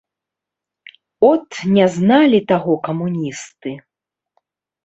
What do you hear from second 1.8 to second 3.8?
зналі таго камуністы!